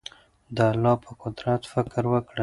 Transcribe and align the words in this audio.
د 0.55 0.57
الله 0.71 0.95
په 1.03 1.11
قدرت 1.21 1.61
فکر 1.73 2.03
وکړئ. 2.11 2.39